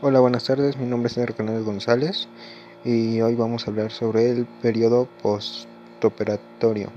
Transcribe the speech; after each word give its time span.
Hola, 0.00 0.20
buenas 0.20 0.44
tardes. 0.44 0.76
Mi 0.76 0.86
nombre 0.86 1.08
es 1.08 1.18
Enrique 1.18 1.42
Hernández 1.42 1.64
González 1.64 2.28
y 2.84 3.20
hoy 3.20 3.34
vamos 3.34 3.66
a 3.66 3.72
hablar 3.72 3.90
sobre 3.90 4.30
el 4.30 4.46
periodo 4.46 5.08
postoperatorio. 5.20 6.90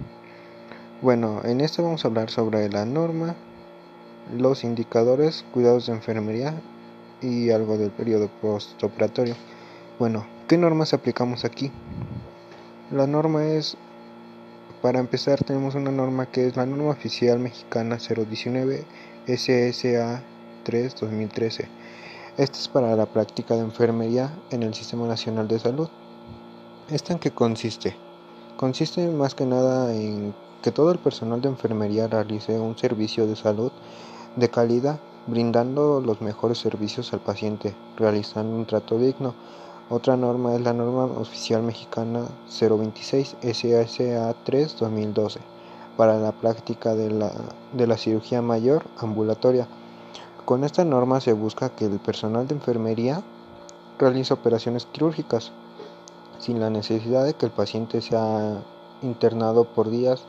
Bueno, 1.01 1.41
en 1.43 1.61
este 1.61 1.81
vamos 1.81 2.05
a 2.05 2.09
hablar 2.09 2.29
sobre 2.29 2.69
la 2.69 2.85
norma, 2.85 3.33
los 4.37 4.63
indicadores, 4.63 5.43
cuidados 5.51 5.87
de 5.87 5.93
enfermería 5.93 6.53
y 7.23 7.49
algo 7.49 7.79
del 7.79 7.89
periodo 7.89 8.29
postoperatorio. 8.39 9.33
Bueno, 9.97 10.27
¿qué 10.47 10.59
normas 10.59 10.93
aplicamos 10.93 11.43
aquí? 11.43 11.71
La 12.91 13.07
norma 13.07 13.47
es, 13.47 13.77
para 14.83 14.99
empezar, 14.99 15.43
tenemos 15.43 15.73
una 15.73 15.89
norma 15.89 16.27
que 16.27 16.45
es 16.45 16.55
la 16.55 16.67
norma 16.67 16.91
oficial 16.91 17.39
mexicana 17.39 17.97
019 17.97 18.85
SSA 19.25 20.21
3 20.65 20.95
2013 21.01 21.81
esta 22.41 22.57
es 22.57 22.67
para 22.67 22.95
la 22.95 23.05
práctica 23.05 23.53
de 23.53 23.59
enfermería 23.59 24.33
en 24.49 24.63
el 24.63 24.73
Sistema 24.73 25.05
Nacional 25.05 25.47
de 25.47 25.59
Salud. 25.59 25.87
¿Esta 26.89 27.13
en 27.13 27.19
qué 27.19 27.29
consiste? 27.29 27.95
Consiste 28.57 29.07
más 29.09 29.35
que 29.35 29.45
nada 29.45 29.93
en 29.93 30.33
que 30.63 30.71
todo 30.71 30.91
el 30.91 30.97
personal 30.97 31.39
de 31.39 31.49
enfermería 31.49 32.07
realice 32.07 32.59
un 32.59 32.75
servicio 32.75 33.27
de 33.27 33.35
salud 33.35 33.71
de 34.37 34.49
calidad, 34.49 34.99
brindando 35.27 36.01
los 36.01 36.19
mejores 36.21 36.57
servicios 36.57 37.13
al 37.13 37.19
paciente, 37.19 37.75
realizando 37.95 38.55
un 38.55 38.65
trato 38.65 38.97
digno. 38.97 39.35
Otra 39.91 40.17
norma 40.17 40.55
es 40.55 40.61
la 40.61 40.73
norma 40.73 41.05
oficial 41.05 41.61
mexicana 41.61 42.23
026 42.59 43.35
SASA 43.39 44.33
3 44.45 44.77
2012 44.79 45.39
para 45.95 46.17
la 46.17 46.31
práctica 46.31 46.95
de 46.95 47.11
la, 47.11 47.31
de 47.73 47.85
la 47.85 47.97
cirugía 47.97 48.41
mayor 48.41 48.81
ambulatoria 48.97 49.67
con 50.45 50.63
esta 50.63 50.83
norma 50.83 51.21
se 51.21 51.33
busca 51.33 51.69
que 51.69 51.85
el 51.85 51.99
personal 51.99 52.47
de 52.47 52.55
enfermería 52.55 53.21
realice 53.99 54.33
operaciones 54.33 54.85
quirúrgicas 54.85 55.51
sin 56.39 56.59
la 56.59 56.69
necesidad 56.69 57.23
de 57.25 57.35
que 57.35 57.45
el 57.45 57.51
paciente 57.51 58.01
sea 58.01 58.61
internado 59.01 59.65
por 59.65 59.89
días, 59.89 60.23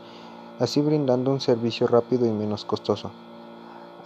así 0.60 0.80
brindando 0.80 1.30
un 1.30 1.40
servicio 1.40 1.86
rápido 1.86 2.26
y 2.26 2.30
menos 2.30 2.64
costoso. 2.64 3.10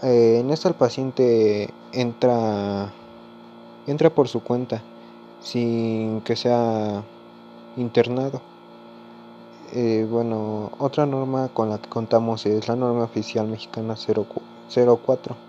Eh, 0.02 0.38
en 0.40 0.50
esta 0.50 0.68
el 0.68 0.74
paciente 0.74 1.72
entra, 1.92 2.92
entra 3.86 4.10
por 4.10 4.28
su 4.28 4.42
cuenta 4.42 4.82
sin 5.40 6.20
que 6.20 6.36
sea 6.36 7.02
internado. 7.76 8.40
Eh, 9.72 10.06
bueno, 10.08 10.70
otra 10.78 11.06
norma 11.06 11.48
con 11.52 11.70
la 11.70 11.78
que 11.78 11.88
contamos 11.88 12.46
es 12.46 12.68
la 12.68 12.76
norma 12.76 13.04
oficial 13.04 13.48
mexicana 13.48 13.96
04 13.96 15.45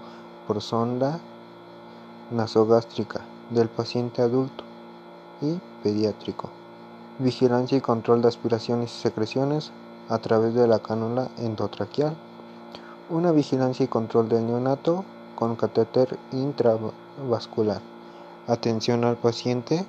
por 0.47 0.61
sonda 0.61 1.21
nasogástrica 2.31 3.21
del 3.51 3.69
paciente 3.69 4.23
adulto 4.23 4.65
y 5.41 5.59
pediátrico, 5.83 6.51
vigilancia 7.19 7.79
y 7.79 7.81
control 7.81 8.23
de 8.23 8.29
aspiraciones 8.29 8.93
y 8.93 9.01
secreciones 9.01 9.71
a 10.09 10.19
través 10.19 10.55
de 10.55 10.67
la 10.67 10.81
cánula 10.81 11.29
endotraqueal, 11.39 12.17
una 13.11 13.31
vigilancia 13.31 13.85
y 13.85 13.89
control 13.89 14.29
del 14.29 14.47
neonato 14.47 15.05
con 15.35 15.55
catéter 15.55 16.19
intravascular, 16.33 17.81
atención 18.47 19.05
al 19.05 19.17
paciente 19.17 19.87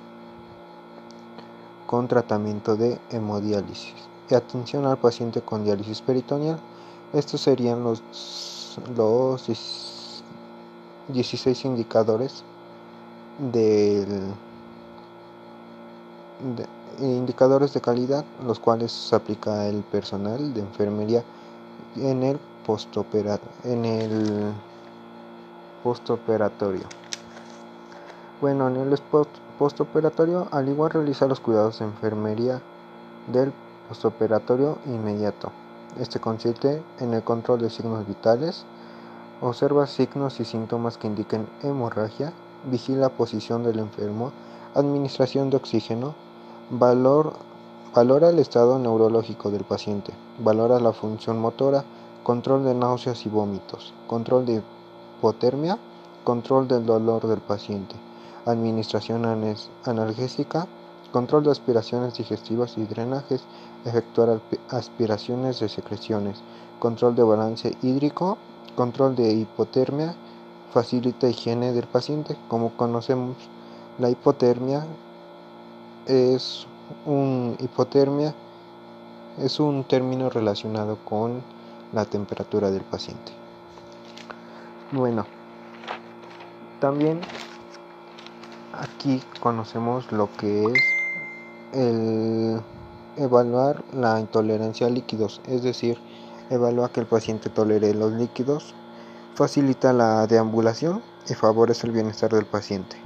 con 1.86 2.06
tratamiento 2.06 2.76
de 2.76 3.00
hemodiálisis. 3.10 3.94
Y 4.30 4.34
atención 4.36 4.86
al 4.86 4.98
paciente 4.98 5.40
con 5.40 5.64
diálisis 5.64 6.02
peritoneal 6.02 6.60
estos 7.12 7.40
serían 7.40 7.82
los, 7.82 8.02
los 8.96 9.46
16 11.08 11.64
indicadores 11.64 12.44
del, 13.38 14.06
de, 16.56 16.66
indicadores 17.00 17.72
de 17.72 17.80
calidad, 17.80 18.24
los 18.46 18.58
cuales 18.58 19.12
aplica 19.12 19.66
el 19.66 19.82
personal 19.82 20.54
de 20.54 20.60
enfermería 20.60 21.24
en 21.96 22.22
el 22.22 22.38
en 23.64 23.84
el 23.84 24.52
postoperatorio. 25.82 26.84
Bueno, 28.40 28.68
en 28.68 28.76
el 28.76 28.98
postoperatorio, 29.58 30.46
al 30.52 30.68
igual 30.68 30.90
realiza 30.90 31.26
los 31.26 31.40
cuidados 31.40 31.80
de 31.80 31.86
enfermería 31.86 32.60
del 33.32 33.52
postoperatorio 33.88 34.78
inmediato. 34.86 35.50
Este 35.98 36.20
consiste 36.20 36.82
en 36.98 37.14
el 37.14 37.24
control 37.24 37.60
de 37.60 37.70
signos 37.70 38.06
vitales, 38.06 38.64
observa 39.40 39.86
signos 39.86 40.38
y 40.38 40.44
síntomas 40.44 40.98
que 40.98 41.08
indiquen 41.08 41.48
hemorragia, 41.62 42.32
vigila 42.70 43.08
posición 43.08 43.64
del 43.64 43.80
enfermo, 43.80 44.30
administración 44.74 45.50
de 45.50 45.56
oxígeno, 45.56 46.14
valor, 46.70 47.32
valora 47.92 48.30
el 48.30 48.38
estado 48.38 48.78
neurológico 48.78 49.50
del 49.50 49.64
paciente, 49.64 50.12
valora 50.38 50.78
la 50.78 50.92
función 50.92 51.40
motora, 51.40 51.84
control 52.22 52.64
de 52.64 52.74
náuseas 52.74 53.26
y 53.26 53.28
vómitos, 53.28 53.92
control 54.06 54.46
de 54.46 54.62
hipotermia, 55.18 55.78
control 56.22 56.68
del 56.68 56.86
dolor 56.86 57.26
del 57.26 57.40
paciente, 57.40 57.96
administración 58.46 59.24
analgésica, 59.84 60.68
control 61.10 61.44
de 61.44 61.50
aspiraciones 61.50 62.14
digestivas 62.14 62.78
y 62.78 62.84
drenajes, 62.84 63.42
efectuar 63.84 64.40
aspiraciones 64.68 65.60
de 65.60 65.68
secreciones, 65.68 66.38
control 66.78 67.14
de 67.14 67.22
balance 67.22 67.76
hídrico, 67.82 68.38
control 68.76 69.16
de 69.16 69.32
hipotermia, 69.32 70.14
facilita 70.72 71.28
higiene 71.28 71.72
del 71.72 71.86
paciente. 71.86 72.36
Como 72.48 72.70
conocemos, 72.76 73.36
la 73.98 74.10
hipotermia 74.10 74.86
es 76.06 76.66
una 77.06 77.54
hipotermia 77.60 78.34
es 79.38 79.60
un 79.60 79.84
término 79.84 80.28
relacionado 80.28 80.98
con 81.04 81.42
la 81.92 82.04
temperatura 82.04 82.70
del 82.70 82.82
paciente. 82.82 83.32
Bueno, 84.92 85.24
también 86.80 87.20
aquí 88.72 89.22
conocemos 89.40 90.10
lo 90.12 90.28
que 90.36 90.64
es 90.64 90.82
el 91.72 92.60
evaluar 93.20 93.84
la 93.92 94.18
intolerancia 94.18 94.86
a 94.86 94.90
líquidos, 94.90 95.40
es 95.46 95.62
decir, 95.62 95.98
evaluar 96.50 96.90
que 96.90 97.00
el 97.00 97.06
paciente 97.06 97.50
tolere 97.50 97.94
los 97.94 98.12
líquidos, 98.12 98.74
facilita 99.34 99.92
la 99.92 100.26
deambulación 100.26 101.02
y 101.28 101.34
favorece 101.34 101.86
el 101.86 101.92
bienestar 101.92 102.32
del 102.32 102.46
paciente. 102.46 102.96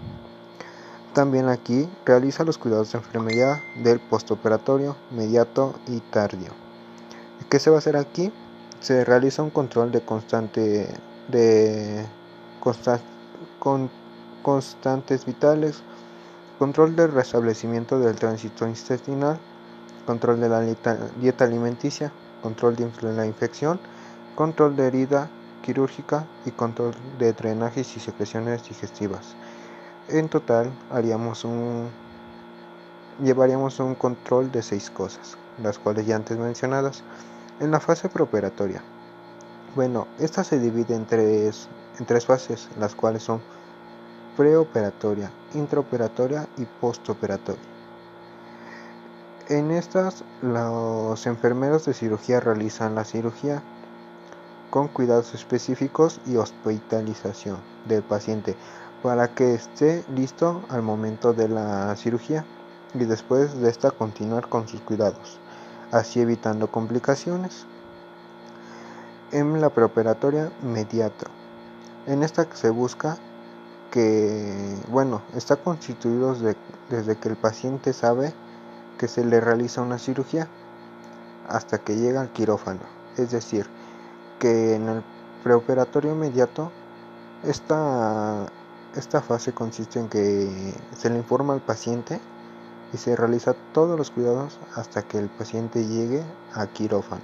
También 1.13 1.49
aquí 1.49 1.89
realiza 2.05 2.45
los 2.45 2.59
cuidados 2.59 2.93
de 2.93 2.99
enfermedad 2.99 3.59
del 3.83 4.01
postoperatorio, 4.01 4.97
mediato 5.11 5.75
y 5.87 6.01
tardío. 6.01 6.51
¿Qué 7.49 7.61
se 7.61 7.71
va 7.71 7.77
a 7.77 7.79
hacer 7.79 7.97
aquí? 7.97 8.33
Se 8.81 9.05
realiza 9.05 9.43
un 9.43 9.51
control 9.51 9.93
de 9.93 10.01
constante 10.01 10.89
de 11.29 12.05
con, 13.59 13.91
constantes 14.43 15.25
vitales, 15.25 15.83
control 16.59 16.97
del 16.97 17.13
restablecimiento 17.13 18.01
del 18.01 18.17
tránsito 18.17 18.67
intestinal, 18.67 19.39
control 20.05 20.41
de 20.41 20.49
la 20.49 20.61
dieta 20.61 21.45
alimenticia, 21.45 22.15
control 22.41 22.77
de 22.77 22.91
la 23.13 23.27
infección, 23.27 23.81
control 24.35 24.77
de 24.77 24.87
herida 24.87 25.33
quirúrgica 25.61 26.29
y 26.45 26.53
control 26.53 26.95
de 27.19 27.33
drenajes 27.33 27.97
y 27.97 28.01
secreciones 28.01 28.69
digestivas. 28.69 29.37
En 30.09 30.29
total 30.29 30.79
haríamos 30.91 31.45
un 31.45 31.95
llevaríamos 33.19 33.79
un 33.81 33.95
control 33.95 34.51
de 34.51 34.63
seis 34.63 34.91
cosas, 34.91 35.39
las 35.57 35.79
cuales 35.79 36.07
ya 36.07 36.17
antes 36.17 36.37
mencionadas. 36.37 37.05
En 37.61 37.71
la 37.71 37.81
fase 37.81 38.09
preoperatoria. 38.09 38.85
Bueno, 39.75 40.09
esta 40.19 40.45
se 40.45 40.59
divide 40.59 40.95
en 40.95 41.07
tres, 41.07 41.69
en 41.99 42.07
tres 42.07 42.27
fases, 42.27 42.69
las 42.77 42.95
cuales 42.95 43.23
son 43.23 43.45
preoperatoria, 44.35 45.33
intraoperatoria 45.53 46.49
y 46.57 46.67
postoperatoria. 46.67 47.74
En 49.47 49.71
estas, 49.71 50.25
los 50.41 51.27
enfermeros 51.27 51.85
de 51.85 51.93
cirugía 51.93 52.41
realizan 52.41 52.95
la 52.95 53.05
cirugía 53.05 53.63
con 54.71 54.89
cuidados 54.89 55.35
específicos 55.35 56.23
y 56.25 56.37
hospitalización 56.37 57.63
del 57.85 58.03
paciente 58.05 58.57
para 59.03 59.35
que 59.35 59.53
esté 59.53 60.07
listo 60.09 60.65
al 60.71 60.81
momento 60.81 61.35
de 61.35 61.49
la 61.49 61.95
cirugía 61.97 62.47
y 62.95 63.05
después 63.05 63.61
de 63.61 63.69
esta 63.69 63.91
continuar 63.91 64.49
con 64.49 64.67
sus 64.67 64.81
cuidados, 64.81 65.43
así 65.91 66.21
evitando 66.21 66.71
complicaciones. 66.71 67.67
En 69.31 69.61
la 69.61 69.69
preoperatoria 69.75 70.53
mediata. 70.63 71.31
En 72.07 72.23
esta 72.23 72.49
se 72.55 72.71
busca 72.71 73.19
que, 73.91 74.81
bueno, 74.89 75.23
está 75.35 75.57
constituido 75.57 76.35
desde 76.89 77.19
que 77.19 77.29
el 77.29 77.37
paciente 77.37 77.93
sabe 77.93 78.35
que 79.05 79.09
se 79.09 79.23
le 79.23 79.39
realiza 79.39 79.83
una 79.83 79.99
cirugía 79.99 80.49
hasta 81.51 81.77
que 81.77 81.95
llega 81.95 82.23
al 82.23 82.31
quirófano, 82.31 82.81
es 83.19 83.33
decir, 83.33 83.67
que 84.41 84.77
en 84.77 84.89
el 84.89 85.03
preoperatorio 85.43 86.13
inmediato 86.13 86.71
esta, 87.47 88.47
esta 88.97 89.21
fase 89.21 89.53
consiste 89.53 89.99
en 90.01 90.09
que 90.09 90.73
se 90.97 91.11
le 91.11 91.19
informa 91.19 91.53
al 91.53 91.61
paciente 91.61 92.19
y 92.95 92.97
se 92.97 93.15
realiza 93.15 93.55
todos 93.75 93.99
los 93.99 94.11
cuidados 94.11 94.59
hasta 94.75 95.03
que 95.03 95.19
el 95.19 95.29
paciente 95.29 95.85
llegue 95.85 96.23
a 96.55 96.67
quirófano 96.69 97.21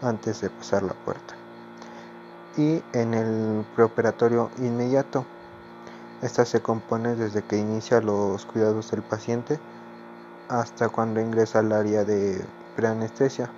antes 0.00 0.40
de 0.40 0.48
pasar 0.48 0.82
la 0.82 0.94
puerta. 0.94 1.34
Y 2.56 2.80
en 2.94 3.12
el 3.12 3.66
preoperatorio 3.74 4.48
inmediato, 4.60 5.26
esta 6.22 6.46
se 6.46 6.62
compone 6.62 7.16
desde 7.16 7.42
que 7.42 7.58
inicia 7.58 8.00
los 8.00 8.46
cuidados 8.46 8.90
del 8.92 9.02
paciente 9.02 9.58
hasta 10.48 10.88
cuando 10.88 11.20
ingresa 11.20 11.60
al 11.60 11.72
área 11.72 12.04
de 12.04 12.44
preanestesia 12.74 13.50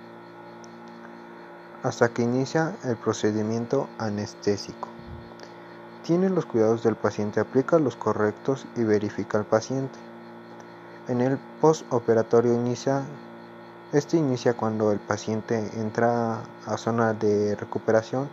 hasta 1.83 2.09
que 2.09 2.23
inicia 2.23 2.77
el 2.83 2.97
procedimiento 2.97 3.87
anestésico. 3.97 4.89
Tiene 6.03 6.29
los 6.29 6.45
cuidados 6.45 6.83
del 6.83 6.95
paciente, 6.95 7.39
aplica 7.39 7.79
los 7.79 7.95
correctos 7.95 8.67
y 8.75 8.83
verifica 8.83 9.37
al 9.37 9.45
paciente. 9.45 9.99
En 11.07 11.21
el 11.21 11.37
postoperatorio 11.61 12.53
inicia, 12.53 13.05
este 13.91 14.17
inicia 14.17 14.53
cuando 14.55 14.91
el 14.91 14.99
paciente 14.99 15.79
entra 15.79 16.43
a 16.65 16.77
zona 16.77 17.13
de 17.13 17.55
recuperación, 17.55 18.29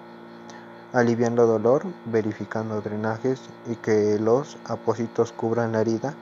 aliviando 0.92 1.46
dolor, 1.46 1.84
verificando 2.04 2.80
drenajes 2.80 3.40
y 3.64 3.76
que 3.76 4.18
los 4.18 4.58
apósitos 4.64 5.32
cubran 5.32 5.72
la 5.72 5.82
herida. 5.82 6.16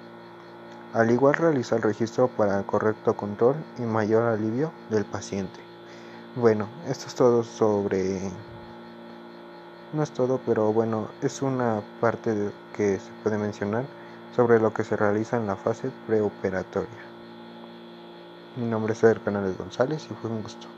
Al 0.95 1.11
igual 1.11 1.35
realiza 1.35 1.77
el 1.77 1.83
registro 1.83 2.33
para 2.33 2.57
el 2.59 2.65
correcto 2.65 3.17
control 3.17 3.67
y 3.77 3.83
mayor 3.85 4.23
alivio 4.23 4.77
del 4.89 5.05
paciente. 5.05 5.69
Bueno, 6.35 6.73
esto 6.85 7.09
es 7.09 7.15
todo 7.17 7.43
sobre... 7.43 8.33
No 9.91 10.03
es 10.05 10.13
todo, 10.13 10.45
pero 10.45 10.73
bueno, 10.73 11.17
es 11.21 11.43
una 11.43 11.85
parte 11.99 12.55
que 12.71 13.01
se 13.01 13.15
puede 13.15 13.39
mencionar 13.39 13.91
sobre 14.31 14.61
lo 14.61 14.73
que 14.73 14.85
se 14.85 14.97
realiza 14.97 15.37
en 15.37 15.47
la 15.47 15.57
fase 15.57 15.91
preoperatoria. 15.91 17.03
Mi 18.55 18.67
nombre 18.67 18.95
es 18.95 19.05
Eder 19.05 19.23
Canales 19.23 19.57
González 19.57 20.11
y 20.11 20.15
fue 20.15 20.31
un 20.31 20.43
gusto. 20.43 20.69